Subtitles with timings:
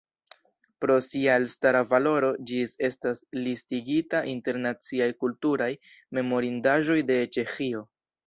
[0.83, 5.71] Pro sia elstara valoro ĝis estas listigita inter Naciaj kulturaj
[6.19, 7.85] memorindaĵoj de Ĉeĥio.